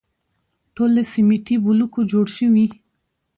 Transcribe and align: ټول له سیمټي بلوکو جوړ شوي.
ټول 0.75 0.89
له 0.97 1.03
سیمټي 1.13 1.55
بلوکو 1.63 1.99
جوړ 2.11 2.25
شوي. 2.37 2.65